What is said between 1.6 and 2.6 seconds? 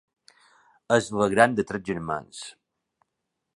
tres germans.